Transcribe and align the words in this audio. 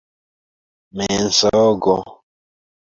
mensogo 0.95 1.97